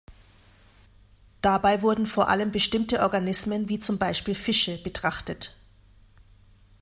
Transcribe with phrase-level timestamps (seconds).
[1.43, 5.55] Dabei wurde vor allem bestimmte Organismen wie zum Beispiel Fische betrachtet.